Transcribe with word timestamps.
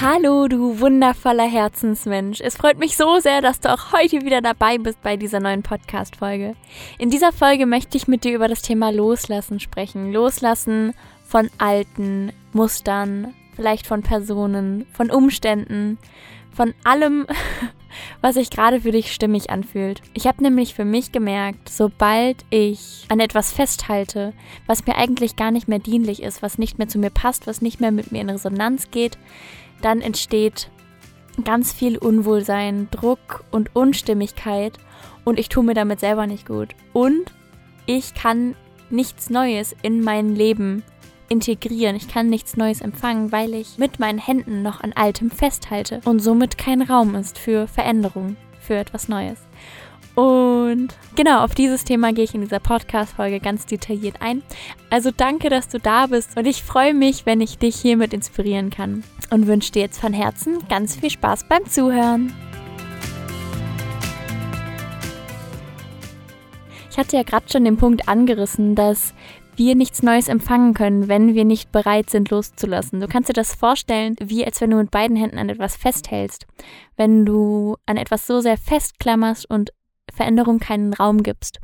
Hallo, 0.00 0.46
du 0.46 0.78
wundervoller 0.78 1.48
Herzensmensch. 1.48 2.40
Es 2.40 2.56
freut 2.56 2.78
mich 2.78 2.96
so 2.96 3.18
sehr, 3.18 3.42
dass 3.42 3.58
du 3.58 3.72
auch 3.72 3.92
heute 3.92 4.24
wieder 4.24 4.40
dabei 4.40 4.78
bist 4.78 5.02
bei 5.02 5.16
dieser 5.16 5.40
neuen 5.40 5.64
Podcast-Folge. 5.64 6.54
In 6.98 7.10
dieser 7.10 7.32
Folge 7.32 7.66
möchte 7.66 7.96
ich 7.96 8.06
mit 8.06 8.22
dir 8.22 8.36
über 8.36 8.46
das 8.46 8.62
Thema 8.62 8.92
Loslassen 8.92 9.58
sprechen. 9.58 10.12
Loslassen 10.12 10.94
von 11.26 11.50
alten 11.58 12.32
Mustern, 12.52 13.34
vielleicht 13.56 13.88
von 13.88 14.02
Personen, 14.02 14.86
von 14.92 15.10
Umständen, 15.10 15.98
von 16.54 16.74
allem, 16.84 17.26
was 18.20 18.34
sich 18.34 18.50
gerade 18.50 18.80
für 18.80 18.92
dich 18.92 19.12
stimmig 19.12 19.50
anfühlt. 19.50 20.02
Ich 20.14 20.26
habe 20.26 20.42
nämlich 20.42 20.74
für 20.74 20.84
mich 20.84 21.12
gemerkt, 21.12 21.68
sobald 21.68 22.44
ich 22.50 23.06
an 23.08 23.20
etwas 23.20 23.52
festhalte, 23.52 24.32
was 24.66 24.86
mir 24.86 24.96
eigentlich 24.96 25.36
gar 25.36 25.50
nicht 25.50 25.68
mehr 25.68 25.78
dienlich 25.78 26.22
ist, 26.22 26.42
was 26.42 26.58
nicht 26.58 26.78
mehr 26.78 26.88
zu 26.88 26.98
mir 26.98 27.10
passt, 27.10 27.46
was 27.46 27.62
nicht 27.62 27.80
mehr 27.80 27.92
mit 27.92 28.12
mir 28.12 28.20
in 28.20 28.30
Resonanz 28.30 28.90
geht, 28.90 29.18
dann 29.82 30.00
entsteht 30.00 30.70
ganz 31.44 31.72
viel 31.72 31.98
Unwohlsein, 31.98 32.88
Druck 32.90 33.44
und 33.50 33.74
Unstimmigkeit 33.74 34.78
und 35.24 35.38
ich 35.38 35.48
tue 35.48 35.64
mir 35.64 35.74
damit 35.74 36.00
selber 36.00 36.26
nicht 36.26 36.46
gut. 36.46 36.74
Und 36.92 37.32
ich 37.86 38.14
kann 38.14 38.54
nichts 38.90 39.30
Neues 39.30 39.74
in 39.82 40.02
mein 40.02 40.34
Leben 40.34 40.82
integrieren. 41.28 41.96
Ich 41.96 42.08
kann 42.08 42.28
nichts 42.28 42.56
Neues 42.56 42.80
empfangen, 42.80 43.32
weil 43.32 43.54
ich 43.54 43.78
mit 43.78 43.98
meinen 43.98 44.18
Händen 44.18 44.62
noch 44.62 44.80
an 44.80 44.92
altem 44.94 45.30
festhalte 45.30 46.00
und 46.04 46.20
somit 46.20 46.58
kein 46.58 46.82
Raum 46.82 47.14
ist 47.14 47.38
für 47.38 47.68
Veränderung, 47.68 48.36
für 48.60 48.76
etwas 48.76 49.08
Neues. 49.08 49.38
Und 50.14 50.88
genau, 51.14 51.44
auf 51.44 51.54
dieses 51.54 51.84
Thema 51.84 52.12
gehe 52.12 52.24
ich 52.24 52.34
in 52.34 52.40
dieser 52.40 52.58
Podcast-Folge 52.58 53.38
ganz 53.38 53.66
detailliert 53.66 54.16
ein. 54.20 54.42
Also 54.90 55.12
danke, 55.16 55.48
dass 55.48 55.68
du 55.68 55.78
da 55.78 56.08
bist 56.08 56.36
und 56.36 56.44
ich 56.44 56.64
freue 56.64 56.92
mich, 56.92 57.24
wenn 57.24 57.40
ich 57.40 57.58
dich 57.58 57.76
hiermit 57.76 58.12
inspirieren 58.12 58.70
kann. 58.70 59.04
Und 59.30 59.46
wünsche 59.46 59.70
dir 59.70 59.82
jetzt 59.82 60.00
von 60.00 60.12
Herzen 60.12 60.58
ganz 60.68 60.96
viel 60.96 61.10
Spaß 61.10 61.44
beim 61.44 61.66
Zuhören. 61.66 62.34
Ich 66.90 66.98
hatte 66.98 67.16
ja 67.16 67.22
gerade 67.22 67.46
schon 67.48 67.64
den 67.64 67.76
Punkt 67.76 68.08
angerissen, 68.08 68.74
dass 68.74 69.14
wir 69.58 69.74
nichts 69.74 70.02
Neues 70.02 70.28
empfangen 70.28 70.72
können, 70.72 71.08
wenn 71.08 71.34
wir 71.34 71.44
nicht 71.44 71.72
bereit 71.72 72.10
sind, 72.10 72.30
loszulassen. 72.30 73.00
Du 73.00 73.08
kannst 73.08 73.28
dir 73.28 73.34
das 73.34 73.54
vorstellen, 73.54 74.16
wie 74.20 74.44
als 74.44 74.60
wenn 74.60 74.70
du 74.70 74.76
mit 74.76 74.90
beiden 74.90 75.16
Händen 75.16 75.38
an 75.38 75.48
etwas 75.48 75.76
festhältst. 75.76 76.46
Wenn 76.96 77.26
du 77.26 77.76
an 77.84 77.96
etwas 77.96 78.26
so 78.26 78.40
sehr 78.40 78.56
festklammerst 78.56 79.50
und 79.50 79.70
Veränderung 80.12 80.58
keinen 80.58 80.94
Raum 80.94 81.22
gibst 81.22 81.58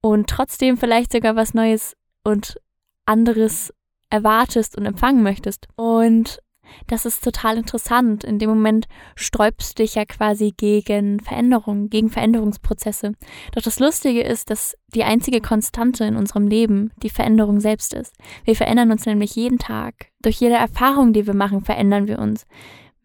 und 0.00 0.28
trotzdem 0.28 0.76
vielleicht 0.76 1.12
sogar 1.12 1.36
was 1.36 1.52
Neues 1.54 1.96
und 2.24 2.60
anderes 3.04 3.72
erwartest 4.10 4.76
und 4.76 4.86
empfangen 4.86 5.22
möchtest. 5.22 5.66
Und 5.76 6.40
das 6.86 7.06
ist 7.06 7.22
total 7.22 7.56
interessant. 7.56 8.24
In 8.24 8.38
dem 8.38 8.50
Moment 8.50 8.86
sträubst 9.14 9.78
du 9.78 9.82
dich 9.82 9.94
ja 9.94 10.04
quasi 10.04 10.52
gegen 10.56 11.20
Veränderungen, 11.20 11.90
gegen 11.90 12.10
Veränderungsprozesse. 12.10 13.12
Doch 13.52 13.62
das 13.62 13.78
Lustige 13.78 14.22
ist, 14.22 14.50
dass 14.50 14.76
die 14.94 15.04
einzige 15.04 15.40
Konstante 15.40 16.04
in 16.04 16.16
unserem 16.16 16.46
Leben 16.46 16.92
die 17.02 17.10
Veränderung 17.10 17.60
selbst 17.60 17.94
ist. 17.94 18.14
Wir 18.44 18.56
verändern 18.56 18.90
uns 18.90 19.06
nämlich 19.06 19.34
jeden 19.34 19.58
Tag. 19.58 20.06
Durch 20.22 20.40
jede 20.40 20.56
Erfahrung, 20.56 21.12
die 21.12 21.26
wir 21.26 21.34
machen, 21.34 21.62
verändern 21.62 22.06
wir 22.08 22.18
uns. 22.18 22.46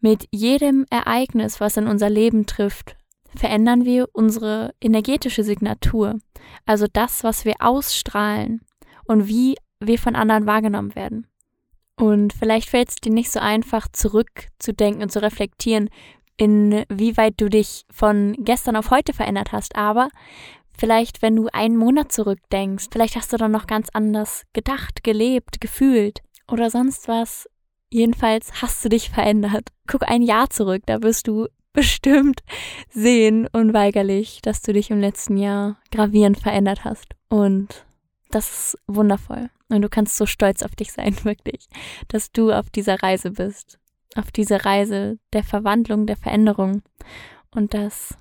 Mit 0.00 0.26
jedem 0.32 0.84
Ereignis, 0.90 1.60
was 1.60 1.76
in 1.76 1.86
unser 1.86 2.10
Leben 2.10 2.46
trifft, 2.46 2.96
verändern 3.34 3.84
wir 3.84 4.08
unsere 4.12 4.74
energetische 4.80 5.44
Signatur, 5.44 6.18
also 6.66 6.86
das, 6.92 7.24
was 7.24 7.44
wir 7.44 7.54
ausstrahlen 7.60 8.62
und 9.04 9.28
wie 9.28 9.56
wir 9.80 9.98
von 9.98 10.16
anderen 10.16 10.46
wahrgenommen 10.46 10.94
werden. 10.94 11.26
Und 12.02 12.32
vielleicht 12.32 12.68
fällt 12.68 12.88
es 12.88 12.96
dir 12.96 13.12
nicht 13.12 13.30
so 13.30 13.38
einfach 13.38 13.86
zurückzudenken 13.86 15.04
und 15.04 15.12
zu 15.12 15.22
reflektieren, 15.22 15.88
inwieweit 16.36 17.34
du 17.36 17.48
dich 17.48 17.84
von 17.92 18.34
gestern 18.40 18.74
auf 18.74 18.90
heute 18.90 19.12
verändert 19.12 19.52
hast, 19.52 19.76
aber 19.76 20.08
vielleicht, 20.76 21.22
wenn 21.22 21.36
du 21.36 21.46
einen 21.52 21.76
Monat 21.76 22.10
zurückdenkst, 22.10 22.86
vielleicht 22.90 23.14
hast 23.14 23.32
du 23.32 23.36
dann 23.36 23.52
noch 23.52 23.68
ganz 23.68 23.86
anders 23.92 24.42
gedacht, 24.52 25.04
gelebt, 25.04 25.60
gefühlt 25.60 26.22
oder 26.50 26.70
sonst 26.70 27.06
was. 27.06 27.48
Jedenfalls 27.88 28.60
hast 28.60 28.84
du 28.84 28.88
dich 28.88 29.08
verändert. 29.14 29.68
Guck 29.86 30.02
ein 30.08 30.22
Jahr 30.22 30.50
zurück, 30.50 30.82
da 30.86 31.04
wirst 31.04 31.28
du 31.28 31.46
bestimmt 31.72 32.40
sehen, 32.90 33.46
unweigerlich, 33.52 34.40
dass 34.42 34.60
du 34.60 34.72
dich 34.72 34.90
im 34.90 34.98
letzten 34.98 35.36
Jahr 35.36 35.76
gravierend 35.92 36.40
verändert 36.40 36.84
hast. 36.84 37.14
Und 37.28 37.86
das 38.32 38.50
ist 38.50 38.78
wundervoll. 38.88 39.50
Und 39.72 39.80
du 39.82 39.88
kannst 39.88 40.16
so 40.16 40.26
stolz 40.26 40.62
auf 40.62 40.76
dich 40.76 40.92
sein, 40.92 41.16
wirklich, 41.24 41.66
dass 42.08 42.30
du 42.30 42.52
auf 42.52 42.70
dieser 42.70 43.02
Reise 43.02 43.30
bist. 43.30 43.78
Auf 44.14 44.30
dieser 44.30 44.64
Reise 44.64 45.18
der 45.32 45.42
Verwandlung, 45.42 46.06
der 46.06 46.16
Veränderung. 46.16 46.82
Und 47.50 47.72
dass 47.72 48.14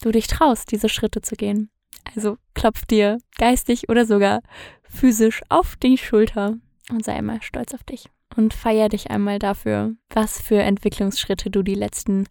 du 0.00 0.10
dich 0.10 0.26
traust, 0.26 0.72
diese 0.72 0.88
Schritte 0.88 1.20
zu 1.20 1.36
gehen. 1.36 1.70
Also 2.14 2.38
klopf 2.54 2.86
dir 2.86 3.18
geistig 3.36 3.88
oder 3.88 4.06
sogar 4.06 4.40
physisch 4.82 5.42
auf 5.48 5.76
die 5.76 5.98
Schulter 5.98 6.56
und 6.90 7.04
sei 7.04 7.14
einmal 7.14 7.42
stolz 7.42 7.74
auf 7.74 7.84
dich. 7.84 8.08
Und 8.36 8.54
feier 8.54 8.88
dich 8.88 9.10
einmal 9.10 9.38
dafür, 9.38 9.94
was 10.10 10.40
für 10.40 10.60
Entwicklungsschritte 10.60 11.50
du 11.50 11.62
die 11.62 11.74
letzten 11.74 12.26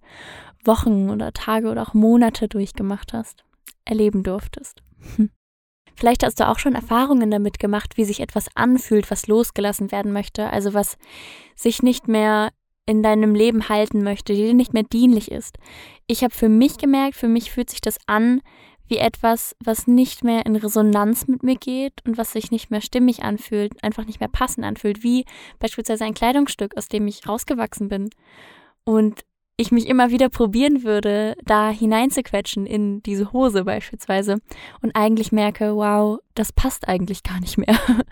Wochen 0.65 1.09
oder 1.09 1.31
Tage 1.31 1.69
oder 1.69 1.83
auch 1.83 1.93
Monate 1.93 2.47
durchgemacht 2.47 3.13
hast, 3.13 3.43
erleben 3.85 4.23
durftest. 4.23 4.81
Vielleicht 5.95 6.23
hast 6.23 6.39
du 6.39 6.47
auch 6.47 6.59
schon 6.59 6.75
Erfahrungen 6.75 7.31
damit 7.31 7.59
gemacht, 7.59 7.97
wie 7.97 8.05
sich 8.05 8.19
etwas 8.19 8.47
anfühlt, 8.55 9.09
was 9.11 9.27
losgelassen 9.27 9.91
werden 9.91 10.11
möchte, 10.11 10.49
also 10.49 10.73
was 10.73 10.97
sich 11.55 11.83
nicht 11.83 12.07
mehr 12.07 12.51
in 12.85 13.01
deinem 13.01 13.33
Leben 13.35 13.69
halten 13.69 14.03
möchte, 14.03 14.33
die 14.33 14.43
dir 14.43 14.53
nicht 14.53 14.73
mehr 14.73 14.83
dienlich 14.83 15.31
ist. 15.31 15.57
Ich 16.07 16.23
habe 16.23 16.33
für 16.33 16.49
mich 16.49 16.77
gemerkt, 16.77 17.15
für 17.15 17.29
mich 17.29 17.51
fühlt 17.51 17.69
sich 17.69 17.81
das 17.81 17.97
an 18.07 18.41
wie 18.87 18.97
etwas, 18.97 19.55
was 19.63 19.87
nicht 19.87 20.23
mehr 20.23 20.45
in 20.45 20.57
Resonanz 20.57 21.27
mit 21.27 21.41
mir 21.41 21.55
geht 21.55 21.93
und 22.05 22.17
was 22.17 22.33
sich 22.33 22.51
nicht 22.51 22.69
mehr 22.69 22.81
stimmig 22.81 23.23
anfühlt, 23.23 23.81
einfach 23.81 24.05
nicht 24.05 24.19
mehr 24.19 24.29
passend 24.29 24.65
anfühlt, 24.65 25.03
wie 25.03 25.25
beispielsweise 25.59 26.03
ein 26.03 26.13
Kleidungsstück, 26.13 26.75
aus 26.77 26.89
dem 26.89 27.07
ich 27.07 27.27
rausgewachsen 27.27 27.87
bin. 27.87 28.09
Und 28.83 29.23
ich 29.63 29.71
mich 29.71 29.87
immer 29.87 30.11
wieder 30.11 30.29
probieren 30.29 30.83
würde, 30.83 31.35
da 31.43 31.69
hineinzuquetschen 31.69 32.65
in 32.65 33.01
diese 33.01 33.33
Hose 33.33 33.63
beispielsweise 33.63 34.39
und 34.81 34.95
eigentlich 34.95 35.31
merke, 35.31 35.75
wow, 35.75 36.19
das 36.35 36.51
passt 36.51 36.87
eigentlich 36.87 37.23
gar 37.23 37.39
nicht 37.39 37.57
mehr. 37.57 37.75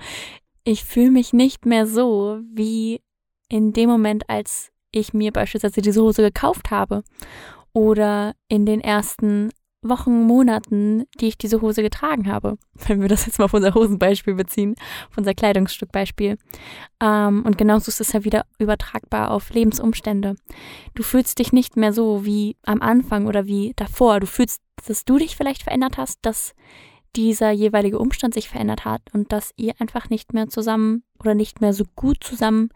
Ich 0.63 0.83
fühle 0.83 1.09
mich 1.09 1.33
nicht 1.33 1.65
mehr 1.65 1.87
so 1.87 2.39
wie 2.53 3.01
in 3.49 3.73
dem 3.73 3.89
Moment, 3.89 4.29
als 4.29 4.71
ich 4.91 5.11
mir 5.11 5.31
beispielsweise 5.31 5.81
diese 5.81 6.03
Hose 6.03 6.21
gekauft 6.21 6.69
habe 6.69 7.03
oder 7.73 8.35
in 8.47 8.67
den 8.67 8.79
ersten 8.79 9.49
Wochen, 9.83 10.23
Monaten, 10.23 11.05
die 11.19 11.27
ich 11.27 11.37
diese 11.37 11.61
Hose 11.61 11.81
getragen 11.81 12.31
habe. 12.31 12.57
Wenn 12.87 13.01
wir 13.01 13.09
das 13.09 13.25
jetzt 13.25 13.39
mal 13.39 13.45
auf 13.45 13.53
unser 13.53 13.73
Hosenbeispiel 13.73 14.35
beziehen, 14.35 14.75
auf 15.09 15.17
unser 15.17 15.33
Kleidungsstückbeispiel. 15.33 16.37
Ähm, 17.01 17.43
und 17.45 17.57
genauso 17.57 17.89
ist 17.89 18.01
es 18.01 18.13
ja 18.13 18.23
wieder 18.23 18.45
übertragbar 18.59 19.31
auf 19.31 19.49
Lebensumstände. 19.51 20.35
Du 20.93 21.03
fühlst 21.03 21.39
dich 21.39 21.51
nicht 21.51 21.77
mehr 21.77 21.93
so 21.93 22.25
wie 22.25 22.57
am 22.63 22.81
Anfang 22.81 23.27
oder 23.27 23.45
wie 23.45 23.73
davor. 23.75 24.19
Du 24.19 24.27
fühlst, 24.27 24.61
dass 24.87 25.05
du 25.05 25.17
dich 25.17 25.35
vielleicht 25.35 25.63
verändert 25.63 25.97
hast, 25.97 26.19
dass 26.23 26.53
dieser 27.15 27.51
jeweilige 27.51 27.99
Umstand 27.99 28.33
sich 28.33 28.49
verändert 28.49 28.85
hat 28.85 29.01
und 29.13 29.31
dass 29.31 29.53
ihr 29.57 29.73
einfach 29.79 30.09
nicht 30.09 30.33
mehr 30.33 30.47
zusammen 30.47 31.03
oder 31.19 31.35
nicht 31.35 31.61
mehr 31.61 31.73
so 31.73 31.83
gut 31.95 32.23
zusammen 32.23 32.69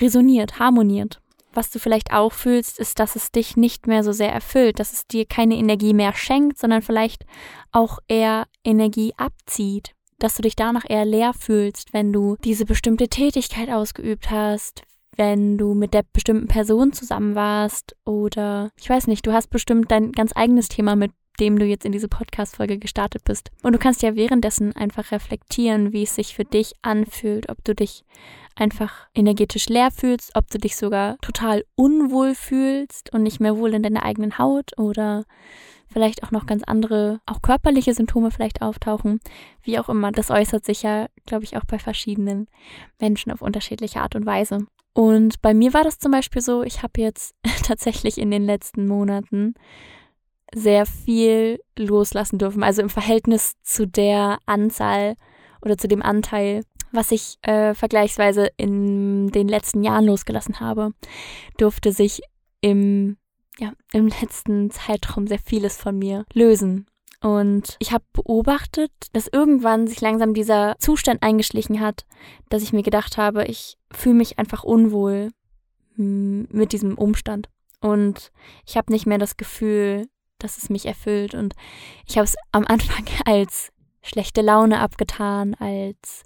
resoniert, 0.00 0.58
harmoniert. 0.58 1.21
Was 1.54 1.70
du 1.70 1.78
vielleicht 1.78 2.12
auch 2.12 2.32
fühlst, 2.32 2.78
ist, 2.78 2.98
dass 2.98 3.14
es 3.14 3.30
dich 3.30 3.56
nicht 3.56 3.86
mehr 3.86 4.02
so 4.02 4.12
sehr 4.12 4.32
erfüllt, 4.32 4.80
dass 4.80 4.92
es 4.92 5.06
dir 5.06 5.26
keine 5.26 5.56
Energie 5.56 5.92
mehr 5.92 6.14
schenkt, 6.14 6.58
sondern 6.58 6.82
vielleicht 6.82 7.24
auch 7.72 7.98
eher 8.08 8.46
Energie 8.64 9.12
abzieht, 9.16 9.94
dass 10.18 10.34
du 10.34 10.42
dich 10.42 10.56
danach 10.56 10.84
eher 10.88 11.04
leer 11.04 11.34
fühlst, 11.34 11.92
wenn 11.92 12.12
du 12.12 12.36
diese 12.42 12.64
bestimmte 12.64 13.08
Tätigkeit 13.08 13.68
ausgeübt 13.68 14.30
hast, 14.30 14.82
wenn 15.16 15.58
du 15.58 15.74
mit 15.74 15.92
der 15.92 16.04
bestimmten 16.12 16.48
Person 16.48 16.92
zusammen 16.92 17.34
warst 17.34 17.96
oder 18.06 18.70
ich 18.80 18.88
weiß 18.88 19.06
nicht, 19.06 19.26
du 19.26 19.32
hast 19.32 19.48
bestimmt 19.48 19.90
dein 19.90 20.12
ganz 20.12 20.32
eigenes 20.34 20.68
Thema, 20.68 20.96
mit 20.96 21.12
dem 21.40 21.58
du 21.58 21.64
jetzt 21.64 21.84
in 21.84 21.92
diese 21.92 22.08
Podcast-Folge 22.08 22.78
gestartet 22.78 23.24
bist. 23.24 23.50
Und 23.62 23.72
du 23.72 23.78
kannst 23.78 24.02
ja 24.02 24.16
währenddessen 24.16 24.74
einfach 24.76 25.12
reflektieren, 25.12 25.92
wie 25.92 26.02
es 26.02 26.14
sich 26.14 26.34
für 26.34 26.44
dich 26.44 26.74
anfühlt, 26.82 27.48
ob 27.48 27.64
du 27.64 27.74
dich 27.74 28.04
einfach 28.54 29.06
energetisch 29.14 29.68
leer 29.68 29.90
fühlst, 29.90 30.32
ob 30.34 30.50
du 30.50 30.58
dich 30.58 30.76
sogar 30.76 31.16
total 31.18 31.64
unwohl 31.74 32.34
fühlst 32.34 33.12
und 33.12 33.22
nicht 33.22 33.40
mehr 33.40 33.56
wohl 33.56 33.74
in 33.74 33.82
deiner 33.82 34.04
eigenen 34.04 34.38
Haut 34.38 34.78
oder 34.78 35.24
vielleicht 35.92 36.22
auch 36.22 36.30
noch 36.30 36.46
ganz 36.46 36.62
andere, 36.64 37.20
auch 37.26 37.42
körperliche 37.42 37.94
Symptome 37.94 38.30
vielleicht 38.30 38.62
auftauchen. 38.62 39.20
Wie 39.62 39.78
auch 39.78 39.88
immer, 39.88 40.12
das 40.12 40.30
äußert 40.30 40.64
sich 40.64 40.82
ja, 40.82 41.06
glaube 41.26 41.44
ich, 41.44 41.56
auch 41.56 41.64
bei 41.64 41.78
verschiedenen 41.78 42.48
Menschen 43.00 43.30
auf 43.32 43.42
unterschiedliche 43.42 44.00
Art 44.00 44.16
und 44.16 44.26
Weise. 44.26 44.66
Und 44.94 45.40
bei 45.40 45.54
mir 45.54 45.72
war 45.72 45.84
das 45.84 45.98
zum 45.98 46.12
Beispiel 46.12 46.42
so, 46.42 46.62
ich 46.62 46.82
habe 46.82 47.00
jetzt 47.00 47.34
tatsächlich 47.62 48.18
in 48.18 48.30
den 48.30 48.44
letzten 48.44 48.86
Monaten 48.86 49.54
sehr 50.54 50.86
viel 50.86 51.60
loslassen 51.78 52.38
dürfen. 52.38 52.62
Also 52.62 52.82
im 52.82 52.90
Verhältnis 52.90 53.54
zu 53.62 53.86
der 53.86 54.38
Anzahl 54.46 55.16
oder 55.62 55.78
zu 55.78 55.88
dem 55.88 56.02
Anteil 56.02 56.62
was 56.92 57.10
ich 57.10 57.38
äh, 57.42 57.74
vergleichsweise 57.74 58.50
in 58.56 59.28
den 59.28 59.48
letzten 59.48 59.82
Jahren 59.82 60.04
losgelassen 60.04 60.60
habe, 60.60 60.92
durfte 61.56 61.92
sich 61.92 62.20
im, 62.60 63.16
ja, 63.58 63.72
im 63.92 64.08
letzten 64.08 64.70
Zeitraum 64.70 65.26
sehr 65.26 65.38
vieles 65.38 65.76
von 65.76 65.98
mir 65.98 66.24
lösen. 66.32 66.86
Und 67.20 67.76
ich 67.78 67.92
habe 67.92 68.04
beobachtet, 68.12 68.92
dass 69.12 69.28
irgendwann 69.28 69.86
sich 69.86 70.00
langsam 70.00 70.34
dieser 70.34 70.76
Zustand 70.78 71.22
eingeschlichen 71.22 71.80
hat, 71.80 72.04
dass 72.48 72.62
ich 72.62 72.72
mir 72.72 72.82
gedacht 72.82 73.16
habe, 73.16 73.44
ich 73.44 73.78
fühle 73.92 74.16
mich 74.16 74.38
einfach 74.38 74.64
unwohl 74.64 75.30
mit 75.96 76.72
diesem 76.72 76.98
Umstand. 76.98 77.48
Und 77.80 78.32
ich 78.66 78.76
habe 78.76 78.92
nicht 78.92 79.06
mehr 79.06 79.18
das 79.18 79.36
Gefühl, 79.36 80.08
dass 80.42 80.58
es 80.58 80.70
mich 80.70 80.86
erfüllt. 80.86 81.34
Und 81.34 81.54
ich 82.06 82.16
habe 82.16 82.24
es 82.24 82.36
am 82.52 82.64
Anfang 82.66 83.04
als 83.24 83.72
schlechte 84.02 84.42
Laune 84.42 84.80
abgetan, 84.80 85.54
als 85.54 86.24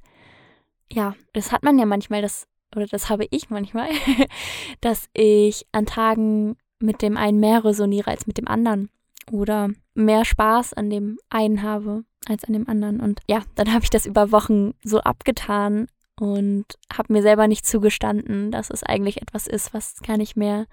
ja, 0.90 1.14
das 1.32 1.52
hat 1.52 1.62
man 1.62 1.78
ja 1.78 1.86
manchmal, 1.86 2.22
das, 2.22 2.46
oder 2.74 2.86
das 2.86 3.08
habe 3.08 3.26
ich 3.30 3.50
manchmal, 3.50 3.88
dass 4.80 5.08
ich 5.12 5.66
an 5.72 5.86
Tagen 5.86 6.56
mit 6.78 7.02
dem 7.02 7.16
einen 7.16 7.40
mehr 7.40 7.64
resoniere 7.64 8.10
als 8.10 8.26
mit 8.26 8.38
dem 8.38 8.48
anderen. 8.48 8.90
Oder 9.32 9.70
mehr 9.94 10.24
Spaß 10.24 10.74
an 10.74 10.90
dem 10.90 11.18
einen 11.30 11.62
habe 11.62 12.04
als 12.28 12.44
an 12.44 12.52
dem 12.52 12.68
anderen. 12.68 13.00
Und 13.00 13.20
ja, 13.26 13.42
dann 13.56 13.72
habe 13.72 13.82
ich 13.82 13.90
das 13.90 14.06
über 14.06 14.30
Wochen 14.30 14.74
so 14.84 15.00
abgetan 15.00 15.88
und 16.18 16.64
habe 16.92 17.12
mir 17.12 17.22
selber 17.22 17.48
nicht 17.48 17.66
zugestanden, 17.66 18.50
dass 18.50 18.70
es 18.70 18.82
eigentlich 18.82 19.20
etwas 19.20 19.46
ist, 19.46 19.74
was 19.74 20.00
gar 20.00 20.16
nicht 20.16 20.36
mehr 20.36 20.66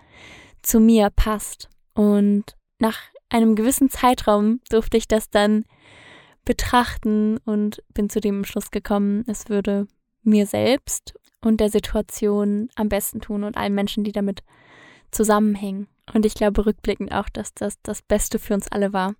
zu 0.62 0.80
mir 0.80 1.10
passt. 1.10 1.70
Und 1.96 2.56
nach 2.80 3.00
einem 3.34 3.56
gewissen 3.56 3.90
Zeitraum 3.90 4.62
durfte 4.70 4.98
ich 4.98 5.08
das 5.08 5.30
dann 5.30 5.66
betrachten 6.46 7.38
und 7.46 7.84
bin 7.94 8.10
zu 8.10 8.20
dem 8.20 8.44
Schluss 8.46 8.72
gekommen, 8.72 9.24
es 9.28 9.50
würde 9.50 9.88
mir 10.24 10.46
selbst 10.46 11.14
und 11.42 11.60
der 11.60 11.70
Situation 11.70 12.70
am 12.76 12.90
besten 12.90 13.22
tun 13.22 13.44
und 13.44 13.58
allen 13.58 13.74
Menschen, 13.74 14.04
die 14.04 14.12
damit 14.12 14.44
zusammenhängen. 15.12 15.88
Und 16.14 16.26
ich 16.26 16.34
glaube 16.34 16.66
rückblickend 16.66 17.14
auch, 17.14 17.30
dass 17.30 17.54
das 17.54 17.76
das 17.82 18.02
Beste 18.02 18.40
für 18.40 18.54
uns 18.54 18.68
alle 18.72 18.94
war, 18.94 19.16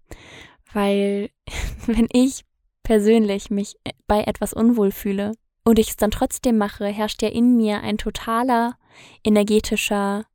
weil 0.74 1.30
wenn 1.86 2.08
ich 2.12 2.44
persönlich 2.84 3.50
mich 3.50 3.76
bei 4.08 4.24
etwas 4.24 4.54
unwohl 4.54 4.92
fühle 4.92 5.32
und 5.64 5.80
ich 5.80 5.90
es 5.90 5.98
dann 5.98 6.12
trotzdem 6.12 6.58
mache, 6.58 6.86
herrscht 6.86 7.22
ja 7.22 7.30
in 7.30 7.56
mir 7.56 7.82
ein 7.82 7.98
totaler 7.98 8.78
energetischer 9.24 10.26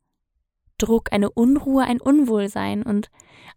Druck, 0.78 1.12
eine 1.12 1.30
Unruhe, 1.30 1.82
ein 1.82 2.00
Unwohlsein. 2.00 2.82
Und 2.82 3.10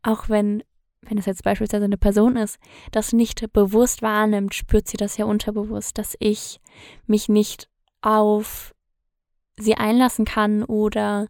auch 0.03 0.29
wenn 0.29 0.63
wenn 1.03 1.17
es 1.17 1.25
jetzt 1.25 1.43
beispielsweise 1.43 1.85
eine 1.85 1.97
Person 1.97 2.35
ist, 2.35 2.59
das 2.91 3.11
nicht 3.11 3.51
bewusst 3.53 4.01
wahrnimmt, 4.01 4.53
spürt 4.53 4.87
sie 4.87 4.97
das 4.97 5.17
ja 5.17 5.25
unterbewusst, 5.25 5.97
dass 5.97 6.15
ich 6.19 6.59
mich 7.07 7.27
nicht 7.27 7.69
auf 8.01 8.73
sie 9.57 9.75
einlassen 9.75 10.25
kann 10.25 10.63
oder 10.63 11.27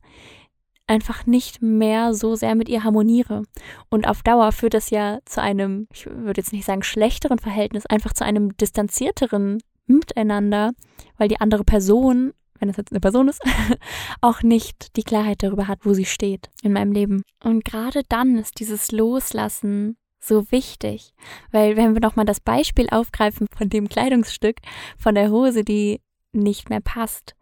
einfach 0.88 1.26
nicht 1.26 1.62
mehr 1.62 2.14
so 2.14 2.36
sehr 2.36 2.56
mit 2.56 2.68
ihr 2.68 2.84
harmoniere. 2.84 3.44
Und 3.90 4.08
auf 4.08 4.24
Dauer 4.24 4.52
führt 4.52 4.74
das 4.74 4.90
ja 4.90 5.20
zu 5.26 5.42
einem, 5.42 5.88
ich 5.94 6.06
würde 6.06 6.42
jetzt 6.42 6.52
nicht 6.52 6.66
sagen 6.66 6.84
schlechteren 6.84 7.40
Verhältnis, 7.40 7.86
einfach 7.86 8.14
zu 8.14 8.26
einem 8.26 8.56
distanzierteren 8.58 9.60
Miteinander, 9.86 10.72
weil 11.18 11.30
die 11.30 11.40
andere 11.40 11.64
Person 11.64 12.34
wenn 12.62 12.70
es 12.70 12.78
jetzt 12.78 12.92
eine 12.92 13.00
Person 13.00 13.28
ist, 13.28 13.42
auch 14.22 14.44
nicht 14.44 14.96
die 14.96 15.04
Klarheit 15.04 15.44
darüber 15.44 15.68
hat, 15.68 15.80
wo 15.84 15.94
sie 15.94 16.06
steht 16.06 16.50
in 16.62 16.74
meinem 16.74 16.94
Leben. 16.94 17.24
Und 17.44 17.66
gerade 17.66 18.04
dann 18.08 18.38
ist 18.38 18.60
dieses 18.60 18.92
Loslassen 18.92 19.98
so 20.20 20.52
wichtig, 20.52 21.14
weil 21.52 21.76
wenn 21.76 21.96
wir 21.96 22.02
nochmal 22.02 22.26
das 22.26 22.40
Beispiel 22.40 22.88
aufgreifen 22.92 23.48
von 23.58 23.70
dem 23.70 23.90
Kleidungsstück, 23.90 24.58
von 24.98 25.16
der 25.16 25.32
Hose, 25.32 25.64
die 25.64 26.00
nicht 26.32 26.70
mehr 26.70 26.80
passt. 26.80 27.36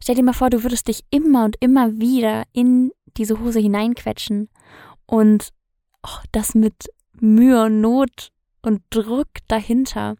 Stell 0.00 0.14
dir 0.14 0.22
mal 0.22 0.34
vor, 0.34 0.50
du 0.50 0.62
würdest 0.62 0.86
dich 0.86 1.04
immer 1.10 1.44
und 1.46 1.56
immer 1.60 1.98
wieder 1.98 2.44
in 2.52 2.92
diese 3.16 3.40
Hose 3.40 3.58
hineinquetschen 3.58 4.48
und 5.06 5.48
oh, 6.06 6.20
das 6.30 6.54
mit 6.54 6.90
Mühe 7.18 7.64
und 7.64 7.80
Not 7.80 8.30
und 8.62 8.82
Druck 8.90 9.28
dahinter 9.48 10.16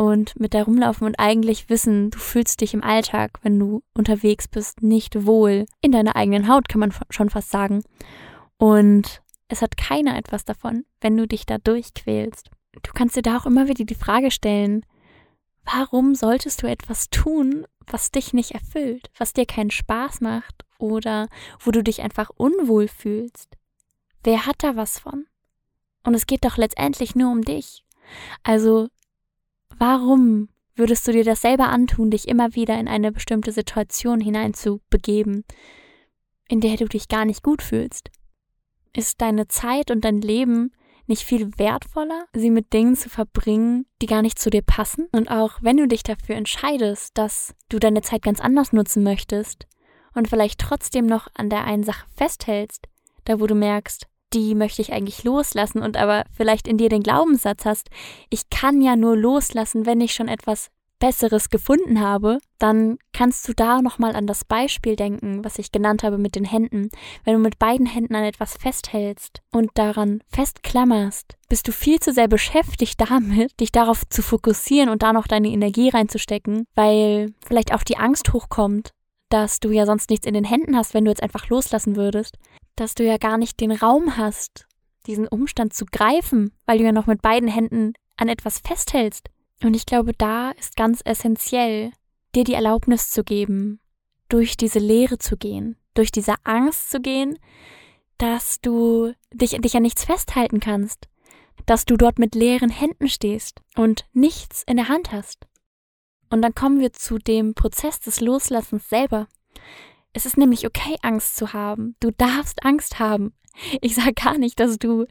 und 0.00 0.40
mit 0.40 0.54
da 0.54 0.62
rumlaufen 0.62 1.06
und 1.06 1.18
eigentlich 1.18 1.68
wissen, 1.68 2.08
du 2.08 2.18
fühlst 2.18 2.62
dich 2.62 2.72
im 2.72 2.82
Alltag, 2.82 3.38
wenn 3.42 3.58
du 3.58 3.82
unterwegs 3.92 4.48
bist, 4.48 4.82
nicht 4.82 5.26
wohl 5.26 5.66
in 5.82 5.92
deiner 5.92 6.16
eigenen 6.16 6.48
Haut, 6.48 6.70
kann 6.70 6.80
man 6.80 6.94
schon 7.10 7.28
fast 7.28 7.50
sagen. 7.50 7.84
Und 8.56 9.20
es 9.48 9.60
hat 9.60 9.76
keiner 9.76 10.16
etwas 10.16 10.46
davon, 10.46 10.86
wenn 11.02 11.18
du 11.18 11.28
dich 11.28 11.44
da 11.44 11.58
durchquälst. 11.58 12.48
Du 12.82 12.92
kannst 12.94 13.14
dir 13.14 13.20
da 13.20 13.36
auch 13.36 13.44
immer 13.44 13.68
wieder 13.68 13.84
die 13.84 13.94
Frage 13.94 14.30
stellen, 14.30 14.86
warum 15.66 16.14
solltest 16.14 16.62
du 16.62 16.66
etwas 16.66 17.10
tun, 17.10 17.66
was 17.86 18.10
dich 18.10 18.32
nicht 18.32 18.52
erfüllt, 18.52 19.10
was 19.18 19.34
dir 19.34 19.44
keinen 19.44 19.70
Spaß 19.70 20.22
macht 20.22 20.64
oder 20.78 21.28
wo 21.58 21.72
du 21.72 21.82
dich 21.82 22.00
einfach 22.00 22.30
unwohl 22.30 22.88
fühlst? 22.88 23.58
Wer 24.24 24.46
hat 24.46 24.62
da 24.62 24.76
was 24.76 24.98
von? 24.98 25.26
Und 26.04 26.14
es 26.14 26.24
geht 26.24 26.46
doch 26.46 26.56
letztendlich 26.56 27.14
nur 27.14 27.30
um 27.30 27.42
dich. 27.42 27.84
Also 28.42 28.88
Warum 29.80 30.50
würdest 30.76 31.08
du 31.08 31.12
dir 31.12 31.24
das 31.24 31.40
selber 31.40 31.70
antun, 31.70 32.10
dich 32.10 32.28
immer 32.28 32.54
wieder 32.54 32.78
in 32.78 32.86
eine 32.86 33.12
bestimmte 33.12 33.50
Situation 33.50 34.20
hineinzubegeben, 34.20 35.46
in 36.50 36.60
der 36.60 36.76
du 36.76 36.84
dich 36.84 37.08
gar 37.08 37.24
nicht 37.24 37.42
gut 37.42 37.62
fühlst? 37.62 38.10
Ist 38.94 39.22
deine 39.22 39.48
Zeit 39.48 39.90
und 39.90 40.04
dein 40.04 40.20
Leben 40.20 40.72
nicht 41.06 41.22
viel 41.22 41.50
wertvoller, 41.56 42.26
sie 42.34 42.50
mit 42.50 42.74
Dingen 42.74 42.94
zu 42.94 43.08
verbringen, 43.08 43.86
die 44.02 44.06
gar 44.06 44.20
nicht 44.20 44.38
zu 44.38 44.50
dir 44.50 44.60
passen? 44.60 45.08
Und 45.12 45.30
auch 45.30 45.62
wenn 45.62 45.78
du 45.78 45.88
dich 45.88 46.02
dafür 46.02 46.34
entscheidest, 46.34 47.16
dass 47.16 47.54
du 47.70 47.78
deine 47.78 48.02
Zeit 48.02 48.20
ganz 48.20 48.38
anders 48.38 48.74
nutzen 48.74 49.02
möchtest 49.02 49.66
und 50.12 50.28
vielleicht 50.28 50.60
trotzdem 50.60 51.06
noch 51.06 51.28
an 51.32 51.48
der 51.48 51.64
einen 51.64 51.84
Sache 51.84 52.06
festhältst, 52.14 52.86
da 53.24 53.40
wo 53.40 53.46
du 53.46 53.54
merkst, 53.54 54.06
die 54.32 54.54
möchte 54.54 54.82
ich 54.82 54.92
eigentlich 54.92 55.24
loslassen 55.24 55.82
und 55.82 55.96
aber 55.96 56.24
vielleicht 56.36 56.68
in 56.68 56.78
dir 56.78 56.88
den 56.88 57.02
Glaubenssatz 57.02 57.64
hast, 57.64 57.90
ich 58.30 58.50
kann 58.50 58.80
ja 58.80 58.96
nur 58.96 59.16
loslassen, 59.16 59.86
wenn 59.86 60.00
ich 60.00 60.14
schon 60.14 60.28
etwas 60.28 60.70
Besseres 61.00 61.48
gefunden 61.48 62.00
habe, 62.00 62.38
dann 62.58 62.98
kannst 63.12 63.48
du 63.48 63.54
da 63.54 63.80
nochmal 63.80 64.14
an 64.14 64.26
das 64.26 64.44
Beispiel 64.44 64.94
denken, 64.94 65.42
was 65.42 65.58
ich 65.58 65.72
genannt 65.72 66.02
habe 66.02 66.18
mit 66.18 66.36
den 66.36 66.44
Händen. 66.44 66.90
Wenn 67.24 67.34
du 67.34 67.40
mit 67.40 67.58
beiden 67.58 67.86
Händen 67.86 68.14
an 68.14 68.22
etwas 68.22 68.56
festhältst 68.58 69.40
und 69.50 69.70
daran 69.74 70.22
festklammerst, 70.28 71.36
bist 71.48 71.66
du 71.66 71.72
viel 71.72 71.98
zu 71.98 72.12
sehr 72.12 72.28
beschäftigt 72.28 73.00
damit, 73.00 73.58
dich 73.58 73.72
darauf 73.72 74.06
zu 74.10 74.22
fokussieren 74.22 74.90
und 74.90 75.02
da 75.02 75.12
noch 75.12 75.26
deine 75.26 75.48
Energie 75.48 75.88
reinzustecken, 75.88 76.66
weil 76.74 77.32
vielleicht 77.44 77.72
auch 77.72 77.82
die 77.82 77.96
Angst 77.96 78.32
hochkommt, 78.32 78.90
dass 79.30 79.58
du 79.58 79.70
ja 79.70 79.86
sonst 79.86 80.10
nichts 80.10 80.26
in 80.26 80.34
den 80.34 80.44
Händen 80.44 80.76
hast, 80.76 80.92
wenn 80.92 81.04
du 81.04 81.10
jetzt 81.10 81.22
einfach 81.22 81.48
loslassen 81.48 81.96
würdest 81.96 82.36
dass 82.76 82.94
du 82.94 83.04
ja 83.04 83.18
gar 83.18 83.38
nicht 83.38 83.60
den 83.60 83.72
Raum 83.72 84.16
hast, 84.16 84.66
diesen 85.06 85.28
Umstand 85.28 85.72
zu 85.72 85.84
greifen, 85.86 86.52
weil 86.66 86.78
du 86.78 86.84
ja 86.84 86.92
noch 86.92 87.06
mit 87.06 87.22
beiden 87.22 87.48
Händen 87.48 87.94
an 88.16 88.28
etwas 88.28 88.58
festhältst. 88.58 89.30
Und 89.62 89.74
ich 89.74 89.86
glaube, 89.86 90.12
da 90.12 90.50
ist 90.52 90.76
ganz 90.76 91.00
essentiell, 91.04 91.92
dir 92.34 92.44
die 92.44 92.54
Erlaubnis 92.54 93.10
zu 93.10 93.24
geben, 93.24 93.80
durch 94.28 94.56
diese 94.56 94.78
Leere 94.78 95.18
zu 95.18 95.36
gehen, 95.36 95.76
durch 95.94 96.12
diese 96.12 96.34
Angst 96.44 96.90
zu 96.90 97.00
gehen, 97.00 97.38
dass 98.18 98.60
du 98.60 99.12
dich, 99.32 99.52
dich 99.52 99.76
an 99.76 99.82
nichts 99.82 100.04
festhalten 100.04 100.60
kannst, 100.60 101.08
dass 101.66 101.84
du 101.84 101.96
dort 101.96 102.18
mit 102.18 102.34
leeren 102.34 102.70
Händen 102.70 103.08
stehst 103.08 103.60
und 103.76 104.06
nichts 104.12 104.62
in 104.66 104.76
der 104.76 104.88
Hand 104.88 105.12
hast. 105.12 105.46
Und 106.30 106.42
dann 106.42 106.54
kommen 106.54 106.80
wir 106.80 106.92
zu 106.92 107.18
dem 107.18 107.54
Prozess 107.54 108.00
des 108.00 108.20
Loslassens 108.20 108.88
selber. 108.88 109.26
Es 110.12 110.26
ist 110.26 110.36
nämlich 110.36 110.66
okay, 110.66 110.96
Angst 111.02 111.36
zu 111.36 111.52
haben. 111.52 111.94
Du 112.00 112.10
darfst 112.10 112.64
Angst 112.64 112.98
haben. 112.98 113.32
Ich 113.80 113.94
sage 113.94 114.14
gar 114.14 114.38
nicht, 114.38 114.58
dass 114.60 114.78
du 114.78 115.06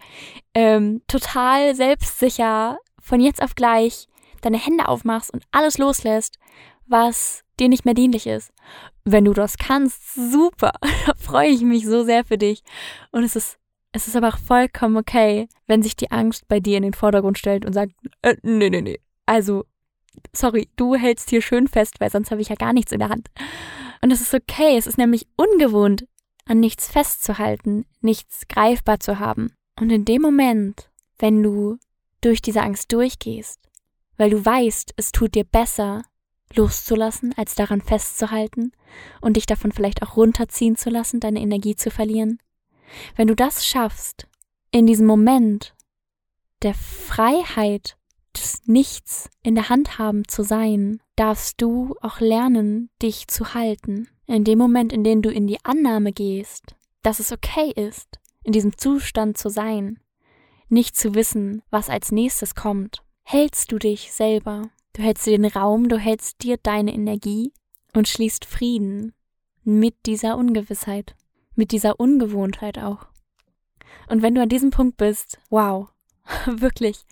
ähm, 0.54 1.02
total 1.08 1.76
selbstsicher 1.76 2.80
von 3.02 3.20
jetzt 3.22 3.42
auf 3.42 3.56
gleich 3.56 4.08
deine 4.42 4.58
Hände 4.58 4.88
aufmachst 4.88 5.34
und 5.34 5.44
alles 5.52 5.78
loslässt, 5.78 6.38
was 6.88 7.44
dir 7.60 7.70
nicht 7.70 7.86
mehr 7.86 7.94
dienlich 7.94 8.28
ist. 8.28 8.52
Wenn 9.04 9.26
du 9.26 9.34
das 9.34 9.58
kannst, 9.58 10.14
super. 10.16 10.74
Da 11.06 11.14
freue 11.16 11.50
ich 11.50 11.62
mich 11.62 11.86
so 11.86 12.04
sehr 12.04 12.24
für 12.24 12.38
dich. 12.38 12.64
Und 13.12 13.24
es 13.24 13.36
ist, 13.36 13.58
es 13.92 14.08
ist 14.08 14.16
aber 14.16 14.30
auch 14.30 14.38
vollkommen 14.38 14.98
okay, 14.98 15.48
wenn 15.68 15.82
sich 15.82 15.96
die 15.96 16.12
Angst 16.12 16.48
bei 16.48 16.60
dir 16.60 16.78
in 16.78 16.84
den 16.84 16.94
Vordergrund 16.94 17.38
stellt 17.38 17.66
und 17.66 17.74
sagt, 17.74 17.94
äh, 18.22 18.36
nee, 18.44 18.70
nee, 18.70 18.82
nee. 18.82 19.00
Also, 19.26 19.66
sorry, 20.34 20.70
du 20.76 20.96
hältst 20.96 21.30
hier 21.30 21.42
schön 21.42 21.68
fest, 21.68 22.00
weil 22.00 22.10
sonst 22.10 22.32
habe 22.32 22.42
ich 22.42 22.50
ja 22.50 22.56
gar 22.56 22.74
nichts 22.74 22.92
in 22.92 23.00
der 23.00 23.10
Hand. 23.10 23.30
Und 24.02 24.12
es 24.12 24.22
ist 24.22 24.34
okay, 24.34 24.78
es 24.78 24.88
ist 24.88 24.98
nämlich 24.98 25.28
ungewohnt, 25.36 26.08
an 26.46 26.60
nichts 26.60 26.88
festzuhalten, 26.88 27.86
nichts 28.02 28.48
greifbar 28.48 29.00
zu 29.00 29.20
haben. 29.20 29.54
Und 29.80 29.92
in 29.92 30.06
dem 30.06 30.22
Moment, 30.22 30.90
wenn 31.20 31.44
du 31.44 31.78
durch 32.22 32.42
diese 32.42 32.62
Angst 32.62 32.92
durchgehst, 32.92 33.60
weil 34.18 34.30
du 34.30 34.44
weißt, 34.44 34.94
es 34.98 35.12
tut 35.12 35.36
dir 35.36 35.44
besser, 35.44 36.04
loszulassen, 36.56 37.34
als 37.38 37.56
daran 37.56 37.82
festzuhalten 37.82 38.72
und 39.22 39.38
dich 39.38 39.46
davon 39.46 39.72
vielleicht 39.72 40.02
auch 40.02 40.18
runterziehen 40.18 40.76
zu 40.76 40.90
lassen, 40.90 41.20
deine 41.20 41.40
Energie 41.40 41.76
zu 41.76 41.92
verlieren. 41.92 42.40
Wenn 43.16 43.28
du 43.28 43.36
das 43.36 43.66
schaffst, 43.66 44.28
in 44.72 44.88
diesem 44.88 45.06
Moment 45.06 45.76
der 46.62 46.74
Freiheit 46.74 47.98
das 48.34 48.62
Nichts 48.66 49.30
in 49.44 49.56
der 49.56 49.70
Hand 49.70 49.98
haben 49.98 50.28
zu 50.28 50.44
sein, 50.44 51.02
darfst 51.16 51.62
du 51.62 51.96
auch 52.02 52.20
lernen, 52.20 52.90
dich 53.02 53.28
zu 53.28 53.54
halten. 53.54 54.08
In 54.28 54.44
dem 54.44 54.60
Moment, 54.60 54.94
in 54.94 55.04
dem 55.04 55.22
du 55.22 55.32
in 55.32 55.48
die 55.48 55.64
Annahme 55.64 56.12
gehst, 56.12 56.76
dass 57.02 57.20
es 57.20 57.32
okay 57.32 57.72
ist, 57.76 58.20
in 58.44 58.52
diesem 58.52 58.78
Zustand 58.78 59.38
zu 59.38 59.50
sein, 59.50 60.00
nicht 60.70 60.96
zu 60.96 61.16
wissen, 61.16 61.64
was 61.72 61.90
als 61.90 62.12
nächstes 62.12 62.54
kommt, 62.54 63.04
hältst 63.24 63.72
du 63.72 63.80
dich 63.80 64.12
selber. 64.12 64.70
Du 64.94 65.02
hältst 65.02 65.26
dir 65.26 65.38
den 65.38 65.46
Raum, 65.46 65.90
du 65.90 65.98
hältst 65.98 66.44
dir 66.44 66.58
deine 66.58 66.94
Energie 66.94 67.54
und 67.96 68.08
schließt 68.08 68.46
Frieden 68.46 69.14
mit 69.64 69.96
dieser 70.06 70.38
Ungewissheit, 70.38 71.16
mit 71.56 71.72
dieser 71.72 72.00
Ungewohntheit 72.00 72.80
auch. 72.80 73.08
Und 74.08 74.22
wenn 74.22 74.36
du 74.36 74.42
an 74.42 74.50
diesem 74.50 74.72
Punkt 74.72 74.98
bist, 74.98 75.40
wow, 75.50 75.90
wirklich, 76.46 77.06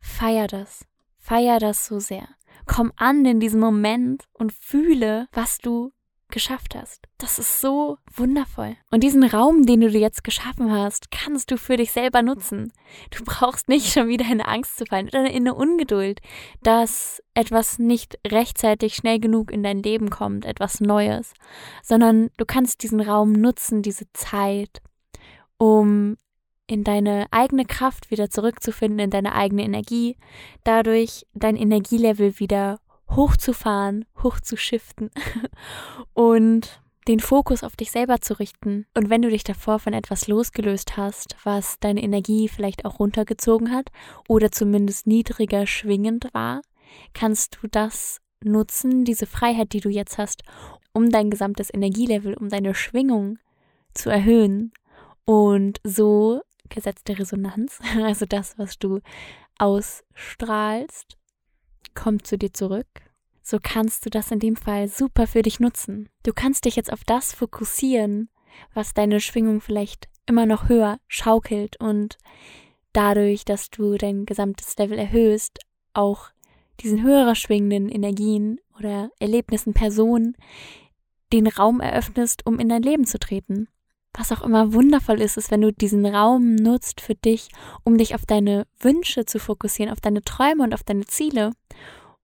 feier 0.00 0.46
das. 0.46 0.84
Feier 1.18 1.58
das 1.58 1.86
so 1.86 1.98
sehr. 1.98 2.28
Komm 2.66 2.92
an 2.96 3.24
in 3.24 3.40
diesem 3.40 3.60
Moment 3.60 4.24
und 4.32 4.52
fühle, 4.52 5.28
was 5.32 5.58
du 5.58 5.92
geschafft 6.30 6.74
hast. 6.74 7.06
Das 7.18 7.38
ist 7.38 7.60
so 7.60 7.98
wundervoll. 8.14 8.76
Und 8.90 9.02
diesen 9.02 9.24
Raum, 9.24 9.66
den 9.66 9.80
du 9.80 9.90
dir 9.90 10.00
jetzt 10.00 10.24
geschaffen 10.24 10.70
hast, 10.70 11.10
kannst 11.10 11.50
du 11.50 11.58
für 11.58 11.76
dich 11.76 11.92
selber 11.92 12.22
nutzen. 12.22 12.72
Du 13.10 13.24
brauchst 13.24 13.68
nicht 13.68 13.92
schon 13.92 14.08
wieder 14.08 14.24
in 14.30 14.40
Angst 14.40 14.78
zu 14.78 14.86
fallen 14.86 15.08
oder 15.08 15.28
in 15.28 15.48
eine 15.48 15.54
Ungeduld, 15.54 16.20
dass 16.62 17.22
etwas 17.34 17.78
nicht 17.78 18.18
rechtzeitig 18.26 18.94
schnell 18.94 19.18
genug 19.18 19.50
in 19.50 19.62
dein 19.62 19.82
Leben 19.82 20.10
kommt, 20.10 20.44
etwas 20.44 20.80
Neues, 20.80 21.34
sondern 21.82 22.30
du 22.36 22.44
kannst 22.44 22.82
diesen 22.82 23.00
Raum 23.00 23.32
nutzen, 23.32 23.82
diese 23.82 24.06
Zeit, 24.12 24.80
um 25.58 26.16
in 26.70 26.84
deine 26.84 27.26
eigene 27.32 27.64
Kraft 27.64 28.10
wieder 28.10 28.30
zurückzufinden, 28.30 29.00
in 29.00 29.10
deine 29.10 29.34
eigene 29.34 29.64
Energie, 29.64 30.16
dadurch 30.62 31.26
dein 31.34 31.56
Energielevel 31.56 32.38
wieder 32.38 32.78
hochzufahren, 33.10 34.04
hochzuschiften 34.22 35.10
und 36.14 36.80
den 37.08 37.18
Fokus 37.18 37.64
auf 37.64 37.74
dich 37.74 37.90
selber 37.90 38.20
zu 38.20 38.38
richten. 38.38 38.86
Und 38.94 39.10
wenn 39.10 39.22
du 39.22 39.30
dich 39.30 39.42
davor 39.42 39.80
von 39.80 39.94
etwas 39.94 40.28
losgelöst 40.28 40.96
hast, 40.96 41.36
was 41.42 41.80
deine 41.80 42.02
Energie 42.04 42.46
vielleicht 42.46 42.84
auch 42.84 43.00
runtergezogen 43.00 43.72
hat 43.72 43.90
oder 44.28 44.52
zumindest 44.52 45.08
niedriger 45.08 45.66
schwingend 45.66 46.28
war, 46.32 46.60
kannst 47.14 47.58
du 47.60 47.68
das 47.68 48.20
nutzen, 48.44 49.04
diese 49.04 49.26
Freiheit, 49.26 49.72
die 49.72 49.80
du 49.80 49.88
jetzt 49.88 50.18
hast, 50.18 50.44
um 50.92 51.10
dein 51.10 51.30
gesamtes 51.30 51.72
Energielevel, 51.72 52.34
um 52.34 52.48
deine 52.48 52.74
Schwingung 52.74 53.38
zu 53.92 54.08
erhöhen 54.08 54.72
und 55.24 55.80
so 55.84 56.42
Gesetz 56.70 57.04
der 57.04 57.18
Resonanz, 57.18 57.80
also 58.02 58.26
das, 58.26 58.58
was 58.58 58.78
du 58.78 59.00
ausstrahlst, 59.58 61.18
kommt 61.94 62.26
zu 62.26 62.38
dir 62.38 62.52
zurück, 62.52 62.86
so 63.42 63.58
kannst 63.62 64.06
du 64.06 64.10
das 64.10 64.30
in 64.30 64.38
dem 64.38 64.56
Fall 64.56 64.88
super 64.88 65.26
für 65.26 65.42
dich 65.42 65.60
nutzen. 65.60 66.08
Du 66.22 66.32
kannst 66.32 66.64
dich 66.64 66.76
jetzt 66.76 66.92
auf 66.92 67.04
das 67.04 67.34
fokussieren, 67.34 68.30
was 68.74 68.94
deine 68.94 69.20
Schwingung 69.20 69.60
vielleicht 69.60 70.08
immer 70.26 70.46
noch 70.46 70.68
höher 70.68 70.98
schaukelt 71.08 71.78
und 71.80 72.16
dadurch, 72.92 73.44
dass 73.44 73.70
du 73.70 73.96
dein 73.96 74.26
gesamtes 74.26 74.76
Level 74.78 74.98
erhöhst, 74.98 75.58
auch 75.92 76.30
diesen 76.80 77.02
höherer 77.02 77.34
schwingenden 77.34 77.88
Energien 77.88 78.60
oder 78.78 79.10
Erlebnissen, 79.18 79.74
Personen 79.74 80.36
den 81.32 81.46
Raum 81.46 81.80
eröffnest, 81.80 82.46
um 82.46 82.58
in 82.58 82.68
dein 82.68 82.82
Leben 82.82 83.04
zu 83.04 83.18
treten. 83.18 83.68
Was 84.14 84.32
auch 84.32 84.42
immer 84.42 84.72
wundervoll 84.72 85.20
ist, 85.20 85.36
ist, 85.36 85.50
wenn 85.50 85.60
du 85.60 85.72
diesen 85.72 86.04
Raum 86.04 86.56
nutzt 86.56 87.00
für 87.00 87.14
dich, 87.14 87.48
um 87.84 87.96
dich 87.96 88.14
auf 88.14 88.26
deine 88.26 88.66
Wünsche 88.80 89.24
zu 89.24 89.38
fokussieren, 89.38 89.92
auf 89.92 90.00
deine 90.00 90.22
Träume 90.22 90.64
und 90.64 90.74
auf 90.74 90.82
deine 90.82 91.06
Ziele 91.06 91.52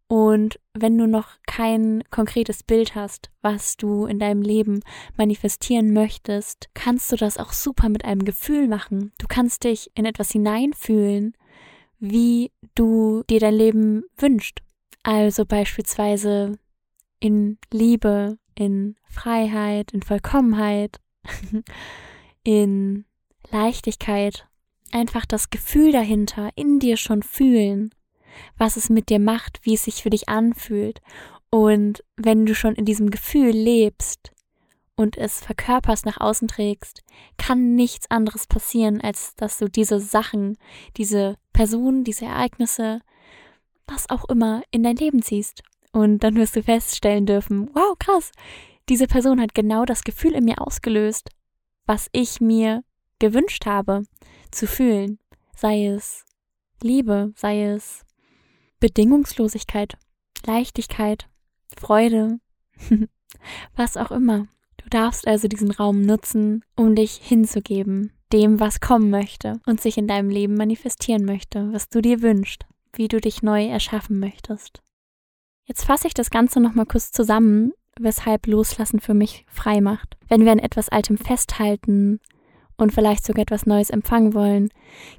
und 0.08 0.60
wenn 0.72 0.96
du 0.96 1.06
noch 1.06 1.30
kein 1.46 2.04
konkretes 2.10 2.62
Bild 2.62 2.94
hast, 2.94 3.30
was 3.42 3.76
du 3.76 4.06
in 4.06 4.20
deinem 4.20 4.42
Leben 4.42 4.80
manifestieren 5.16 5.92
möchtest, 5.92 6.68
kannst 6.74 7.10
du 7.10 7.16
das 7.16 7.38
auch 7.38 7.52
super 7.52 7.88
mit 7.88 8.04
einem 8.04 8.24
Gefühl 8.24 8.68
machen. 8.68 9.12
Du 9.18 9.26
kannst 9.26 9.64
dich 9.64 9.90
in 9.94 10.04
etwas 10.04 10.30
hineinfühlen, 10.30 11.36
wie 11.98 12.52
du 12.76 13.24
dir 13.28 13.40
dein 13.40 13.54
Leben 13.54 14.04
wünschst. 14.16 14.62
Also 15.02 15.44
beispielsweise 15.44 16.52
in 17.18 17.58
Liebe, 17.72 18.38
in 18.54 18.96
Freiheit, 19.08 19.92
in 19.92 20.02
Vollkommenheit, 20.02 20.98
in 22.44 23.04
Leichtigkeit. 23.50 24.46
Einfach 24.92 25.26
das 25.26 25.50
Gefühl 25.50 25.92
dahinter 25.92 26.50
in 26.54 26.78
dir 26.78 26.96
schon 26.96 27.22
fühlen 27.22 27.90
was 28.56 28.76
es 28.76 28.88
mit 28.88 29.08
dir 29.08 29.18
macht, 29.18 29.60
wie 29.62 29.74
es 29.74 29.84
sich 29.84 30.02
für 30.02 30.10
dich 30.10 30.28
anfühlt. 30.28 31.00
Und 31.50 32.04
wenn 32.16 32.46
du 32.46 32.54
schon 32.54 32.74
in 32.74 32.84
diesem 32.84 33.10
Gefühl 33.10 33.50
lebst 33.50 34.32
und 34.96 35.16
es 35.16 35.40
verkörperst, 35.40 36.06
nach 36.06 36.20
außen 36.20 36.48
trägst, 36.48 37.02
kann 37.38 37.74
nichts 37.74 38.10
anderes 38.10 38.46
passieren, 38.46 39.00
als 39.00 39.34
dass 39.36 39.58
du 39.58 39.68
diese 39.68 40.00
Sachen, 40.00 40.56
diese 40.96 41.36
Personen, 41.52 42.04
diese 42.04 42.26
Ereignisse, 42.26 43.00
was 43.86 44.10
auch 44.10 44.28
immer, 44.28 44.62
in 44.70 44.82
dein 44.82 44.96
Leben 44.96 45.22
ziehst. 45.22 45.62
Und 45.92 46.24
dann 46.24 46.36
wirst 46.36 46.56
du 46.56 46.62
feststellen 46.62 47.26
dürfen, 47.26 47.70
wow, 47.72 47.96
krass, 47.98 48.32
diese 48.88 49.06
Person 49.06 49.40
hat 49.40 49.54
genau 49.54 49.84
das 49.84 50.02
Gefühl 50.02 50.34
in 50.34 50.44
mir 50.44 50.60
ausgelöst, 50.60 51.30
was 51.86 52.08
ich 52.12 52.40
mir 52.40 52.82
gewünscht 53.18 53.66
habe 53.66 54.02
zu 54.50 54.66
fühlen. 54.66 55.18
Sei 55.56 55.86
es 55.86 56.24
Liebe, 56.82 57.32
sei 57.36 57.64
es 57.64 58.04
Bedingungslosigkeit, 58.80 59.96
Leichtigkeit, 60.44 61.28
Freude, 61.76 62.38
was 63.76 63.96
auch 63.96 64.10
immer. 64.10 64.46
Du 64.76 64.88
darfst 64.90 65.26
also 65.26 65.48
diesen 65.48 65.70
Raum 65.70 66.02
nutzen, 66.02 66.64
um 66.76 66.94
dich 66.94 67.14
hinzugeben, 67.14 68.12
dem, 68.32 68.60
was 68.60 68.80
kommen 68.80 69.10
möchte 69.10 69.60
und 69.66 69.80
sich 69.80 69.98
in 69.98 70.06
deinem 70.06 70.30
Leben 70.30 70.54
manifestieren 70.54 71.24
möchte, 71.24 71.72
was 71.72 71.88
du 71.88 72.00
dir 72.00 72.22
wünschst, 72.22 72.66
wie 72.92 73.08
du 73.08 73.20
dich 73.20 73.42
neu 73.42 73.66
erschaffen 73.66 74.20
möchtest. 74.20 74.82
Jetzt 75.64 75.84
fasse 75.84 76.06
ich 76.06 76.14
das 76.14 76.30
Ganze 76.30 76.60
nochmal 76.60 76.86
kurz 76.86 77.10
zusammen, 77.10 77.72
weshalb 78.00 78.46
Loslassen 78.46 79.00
für 79.00 79.14
mich 79.14 79.44
frei 79.48 79.80
macht. 79.80 80.16
Wenn 80.28 80.44
wir 80.44 80.52
an 80.52 80.58
etwas 80.58 80.88
Altem 80.88 81.18
festhalten, 81.18 82.20
und 82.76 82.92
vielleicht 82.92 83.24
sogar 83.24 83.42
etwas 83.42 83.66
Neues 83.66 83.90
empfangen 83.90 84.34
wollen, 84.34 84.68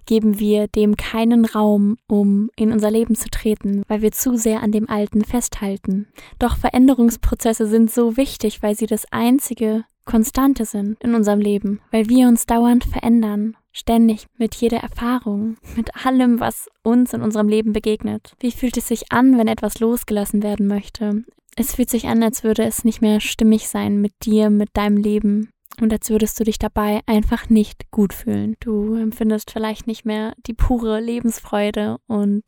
geben 0.05 0.39
wir 0.39 0.67
dem 0.67 0.96
keinen 0.96 1.46
Raum, 1.46 1.98
um 2.07 2.50
in 2.55 2.72
unser 2.72 2.91
Leben 2.91 3.15
zu 3.15 3.29
treten, 3.29 3.84
weil 3.88 4.01
wir 4.01 4.12
zu 4.12 4.38
sehr 4.38 4.62
an 4.62 4.72
dem 4.72 4.89
Alten 4.89 5.24
festhalten. 5.24 6.07
Doch 6.39 6.57
Veränderungsprozesse 6.57 7.67
sind 7.67 7.91
so 7.91 8.17
wichtig, 8.17 8.62
weil 8.62 8.75
sie 8.75 8.86
das 8.86 9.05
einzige 9.12 9.86
Konstante 10.05 10.65
sind 10.65 11.01
in 11.03 11.15
unserem 11.15 11.39
Leben, 11.39 11.81
weil 11.91 12.07
wir 12.07 12.27
uns 12.27 12.46
dauernd 12.46 12.86
verändern, 12.86 13.57
ständig 13.74 14.27
mit 14.38 14.55
jeder 14.55 14.77
Erfahrung, 14.77 15.57
mit 15.75 16.05
allem, 16.05 16.39
was 16.39 16.69
uns 16.81 17.13
in 17.13 17.22
unserem 17.22 17.50
Leben 17.50 17.74
begegnet. 17.74 18.34
Wie 18.39 18.51
fühlt 18.51 18.77
es 18.77 18.88
sich 18.88 19.12
an, 19.12 19.38
wenn 19.38 19.50
etwas 19.50 19.79
losgelassen 19.79 20.43
werden 20.43 20.67
möchte? 20.67 21.24
Es 21.59 21.73
fühlt 21.73 21.89
sich 21.89 22.07
an, 22.07 22.21
als 22.21 22.43
würde 22.43 22.63
es 22.63 22.85
nicht 22.85 23.01
mehr 23.01 23.19
stimmig 23.19 23.67
sein 23.67 23.99
mit 23.99 24.13
dir, 24.23 24.51
mit 24.51 24.69
deinem 24.73 24.95
Leben, 24.95 25.49
und 25.81 25.91
als 25.91 26.09
würdest 26.09 26.39
du 26.39 26.43
dich 26.43 26.59
dabei 26.59 27.01
einfach 27.07 27.49
nicht 27.49 27.89
gut 27.89 28.13
fühlen. 28.13 28.55
Du 28.59 28.93
empfindest 28.93 29.51
vielleicht 29.51 29.87
nicht 29.87 30.05
mehr 30.05 30.33
die 30.45 30.53
pure 30.53 30.99
Lebensfreude 30.99 31.97
und 32.07 32.43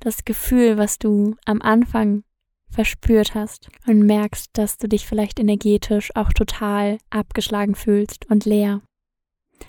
das 0.00 0.24
Gefühl, 0.24 0.78
was 0.78 0.98
du 0.98 1.36
am 1.44 1.60
Anfang 1.60 2.24
verspürt 2.70 3.34
hast 3.34 3.68
und 3.86 4.00
merkst, 4.00 4.48
dass 4.54 4.78
du 4.78 4.88
dich 4.88 5.06
vielleicht 5.06 5.38
energetisch 5.38 6.14
auch 6.16 6.32
total 6.32 6.96
abgeschlagen 7.10 7.74
fühlst 7.74 8.30
und 8.30 8.46
leer. 8.46 8.80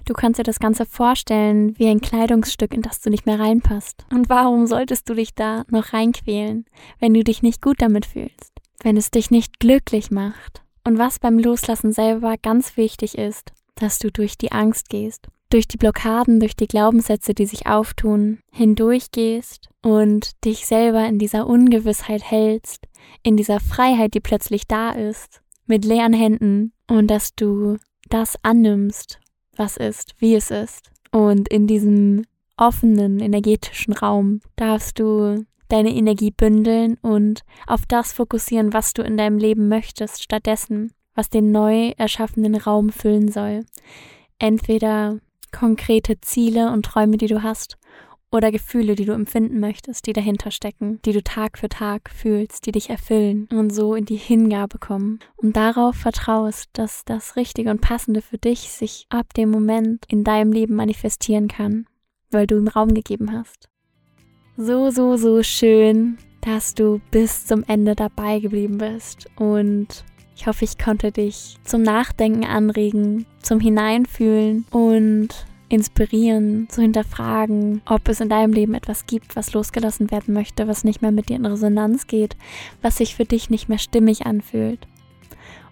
Du 0.05 0.13
kannst 0.13 0.39
dir 0.39 0.43
das 0.43 0.60
Ganze 0.60 0.86
vorstellen 0.86 1.77
wie 1.77 1.88
ein 1.88 2.01
Kleidungsstück, 2.01 2.74
in 2.74 2.82
das 2.82 3.01
du 3.01 3.10
nicht 3.10 3.25
mehr 3.25 3.39
reinpasst. 3.39 4.05
Und 4.12 4.29
warum 4.29 4.67
solltest 4.67 5.10
du 5.10 5.13
dich 5.13 5.36
da 5.36 5.65
noch 5.70 5.93
reinquälen, 5.93 6.65
wenn 7.00 7.13
du 7.13 7.24
dich 7.24 7.43
nicht 7.43 7.62
gut 7.62 7.82
damit 7.82 8.05
fühlst, 8.05 8.53
wenn 8.84 8.98
es 8.98 9.10
dich 9.10 9.32
nicht 9.32 9.60
glücklich 9.60 10.12
macht? 10.12 10.62
Und 10.86 10.98
was 10.98 11.18
beim 11.18 11.40
Loslassen 11.40 11.92
selber 11.92 12.36
ganz 12.38 12.78
wichtig 12.78 13.18
ist, 13.18 13.54
dass 13.75 14.00
du 14.00 14.12
durch 14.12 14.38
die 14.38 14.52
Angst 14.52 14.90
gehst, 14.90 15.28
durch 15.50 15.68
die 15.68 15.78
Blockaden, 15.78 16.40
durch 16.40 16.56
die 16.56 16.68
Glaubenssätze, 16.68 17.34
die 17.34 17.46
sich 17.46 17.68
auftun, 17.68 18.40
hindurchgehst 18.52 19.70
und 19.82 20.44
dich 20.46 20.66
selber 20.66 21.06
in 21.06 21.20
dieser 21.20 21.48
Ungewissheit 21.48 22.24
hältst, 22.24 22.88
in 23.24 23.38
dieser 23.38 23.60
Freiheit, 23.60 24.13
die 24.13 24.20
plötzlich 24.20 24.68
da 24.68 24.92
ist, 24.92 25.42
mit 25.66 25.86
leeren 25.86 26.13
Händen 26.13 26.74
und 26.88 27.08
dass 27.08 27.36
du 27.36 27.78
das 28.10 28.36
annimmst, 28.44 29.20
was 29.56 29.78
ist, 29.78 30.16
wie 30.18 30.36
es 30.36 30.52
ist. 30.52 30.92
Und 31.12 31.48
in 31.50 31.68
diesem 31.68 32.24
offenen 32.58 33.20
energetischen 33.20 33.94
Raum 33.94 34.42
darfst 34.56 35.00
du 35.00 35.46
deine 35.70 35.93
Energie 35.93 36.32
bündeln 36.32 36.98
und 37.01 37.41
auf 37.67 37.86
das 37.88 38.13
fokussieren, 38.13 38.74
was 38.74 38.93
du 38.93 39.01
in 39.01 39.17
deinem 39.17 39.38
Leben 39.38 39.67
möchtest, 39.67 40.24
stattdessen, 40.24 40.91
was 41.15 41.29
den 41.29 41.51
neu 41.51 41.93
erschaffenen 41.98 42.55
Raum 42.55 42.89
füllen 42.89 43.32
soll. 43.32 43.65
Entweder 44.39 45.20
konkrete 45.51 46.20
Ziele 46.22 46.72
und 46.72 46.86
Träume, 46.86 47.17
die 47.17 47.27
du 47.27 47.43
hast, 47.43 47.77
oder 48.34 48.51
Gefühle, 48.51 48.96
die 48.96 49.05
du 49.05 49.13
empfinden 49.13 49.60
möchtest, 49.60 50.08
die 50.08 50.13
dahinter 50.13 50.50
stecken, 50.50 51.00
die 51.05 51.13
du 51.13 51.24
Tag 51.24 51.60
für 51.60 51.70
Tag 51.70 52.10
fühlst, 52.10 52.65
die 52.65 52.72
dich 52.72 52.89
erfüllen 52.89 53.48
und 53.51 53.70
so 53.70 53.93
in 53.93 54.05
die 54.05 54.17
Hingabe 54.17 54.79
kommen 54.79 55.20
und 55.36 55.55
darauf 55.55 55.96
vertraust, 55.96 56.70
dass 56.74 57.05
das 57.05 57.36
Richtige 57.36 57.70
und 57.70 57.82
Passende 57.82 58.22
für 58.22 58.39
dich 58.39 58.72
sich 58.72 59.05
ab 59.10 59.34
dem 59.36 59.51
Moment 59.51 60.05
in 60.08 60.24
deinem 60.24 60.51
Leben 60.51 60.75
manifestieren 60.75 61.48
kann, 61.48 61.86
weil 62.32 62.48
du 62.48 62.58
ihm 62.58 62.67
Raum 62.67 62.96
gegeben 62.96 63.32
hast. 63.32 63.70
So, 64.56 64.92
so, 64.92 65.18
so 65.18 65.42
schön, 65.42 66.20
dass 66.42 66.76
du 66.76 67.02
bis 67.10 67.48
zum 67.48 67.64
Ende 67.68 67.96
dabei 67.96 68.40
geblieben 68.40 68.78
bist. 68.78 69.26
Und 69.36 70.06
ich 70.36 70.46
hoffe, 70.46 70.64
ich 70.64 70.78
konnte 70.78 71.12
dich 71.12 71.58
zum 71.64 71.82
Nachdenken 71.82 72.44
anregen, 72.44 73.26
zum 73.42 73.60
Hineinfühlen 73.60 74.66
und 74.70 75.30
inspirieren, 75.70 76.70
zu 76.70 76.84
hinterfragen, 76.84 77.82
ob 77.88 78.08
es 78.08 78.20
in 78.20 78.30
deinem 78.30 78.54
Leben 78.54 78.76
etwas 78.76 79.08
gibt, 79.08 79.36
was 79.36 79.54
losgelassen 79.54 80.12
werden 80.12 80.36
möchte, 80.36 80.68
was 80.68 80.84
nicht 80.84 81.02
mehr 81.02 81.12
mit 81.12 81.30
dir 81.30 81.38
in 81.38 81.48
Resonanz 81.48 82.06
geht, 82.06 82.36
was 82.84 82.98
sich 82.98 83.16
für 83.16 83.26
dich 83.26 83.50
nicht 83.50 83.70
mehr 83.70 83.80
stimmig 83.80 84.28
anfühlt. 84.28 84.88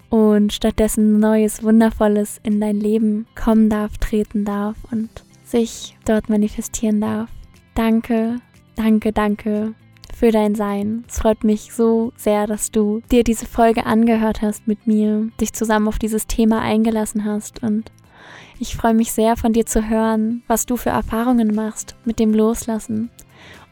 Und 0.10 0.54
stattdessen 0.54 1.20
Neues, 1.20 1.62
Wundervolles 1.62 2.40
in 2.42 2.60
dein 2.60 2.80
Leben 2.80 3.28
kommen 3.36 3.70
darf, 3.70 4.00
treten 4.00 4.44
darf 4.44 4.76
und 4.92 5.10
sich 5.46 5.96
dort 6.04 6.30
manifestieren 6.30 7.00
darf. 7.00 7.30
Danke, 7.76 8.40
danke, 8.82 9.14
danke 9.14 9.74
für 10.16 10.32
dein 10.32 10.56
Sein. 10.56 11.04
Es 11.08 11.20
freut 11.20 11.44
mich 11.44 11.72
so 11.72 12.14
sehr, 12.16 12.48
dass 12.48 12.72
du 12.72 13.02
dir 13.12 13.24
diese 13.24 13.46
Folge 13.46 13.86
angehört 13.86 14.42
hast 14.42 14.68
mit 14.68 14.88
mir, 14.88 15.30
dich 15.40 15.54
zusammen 15.54 15.88
auf 15.88 16.00
dieses 16.00 16.26
Thema 16.26 16.62
eingelassen 16.62 17.24
hast 17.26 17.62
und 17.64 17.92
ich 18.60 18.76
freue 18.76 18.94
mich 18.94 19.12
sehr 19.12 19.38
von 19.38 19.54
dir 19.54 19.66
zu 19.66 19.90
hören, 19.90 20.44
was 20.48 20.66
du 20.66 20.78
für 20.78 20.90
Erfahrungen 20.90 21.54
machst 21.54 21.96
mit 22.06 22.20
dem 22.20 22.34
Loslassen 22.34 23.10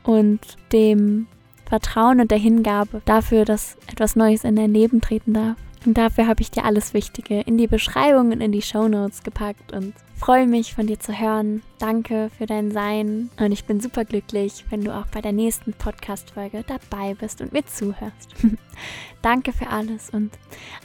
und 0.03 0.39
dem 0.71 1.27
Vertrauen 1.65 2.21
und 2.21 2.31
der 2.31 2.39
Hingabe 2.39 3.01
dafür, 3.05 3.45
dass 3.45 3.77
etwas 3.91 4.15
Neues 4.15 4.43
in 4.43 4.55
dein 4.55 4.73
Leben 4.73 5.01
treten 5.01 5.33
darf. 5.33 5.57
Und 5.85 5.97
dafür 5.97 6.27
habe 6.27 6.41
ich 6.41 6.51
dir 6.51 6.65
alles 6.65 6.93
Wichtige 6.93 7.41
in 7.41 7.57
die 7.57 7.67
Beschreibung 7.67 8.31
und 8.31 8.41
in 8.41 8.51
die 8.51 8.61
Show 8.61 8.87
Notes 8.87 9.23
gepackt 9.23 9.71
und 9.71 9.93
freue 10.17 10.45
mich 10.45 10.73
von 10.73 10.87
dir 10.87 10.99
zu 10.99 11.17
hören. 11.17 11.63
Danke 11.77 12.29
für 12.37 12.45
dein 12.45 12.71
Sein 12.71 13.29
und 13.39 13.51
ich 13.53 13.63
bin 13.63 13.79
super 13.79 14.03
glücklich, 14.03 14.65
wenn 14.69 14.83
du 14.83 14.93
auch 14.93 15.07
bei 15.07 15.21
der 15.21 15.31
nächsten 15.31 15.71
Podcast-Folge 15.73 16.65
dabei 16.67 17.13
bist 17.13 17.39
und 17.41 17.53
mir 17.53 17.65
zuhörst. 17.65 18.35
Danke 19.21 19.53
für 19.53 19.67
alles 19.67 20.09
und 20.09 20.31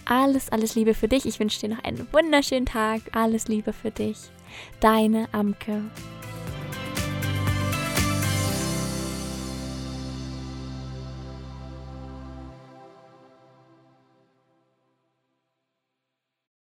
alles, 0.05 0.51
alles 0.51 0.77
Liebe 0.77 0.95
für 0.95 1.09
dich. 1.09 1.27
Ich 1.27 1.41
wünsche 1.41 1.61
dir 1.61 1.75
noch 1.75 1.83
einen 1.83 2.07
wunderschönen 2.13 2.67
Tag. 2.67 3.01
Alles 3.13 3.49
Liebe 3.49 3.73
für 3.73 3.91
dich. 3.91 4.19
Deine 4.81 5.27
Amke. 5.33 5.83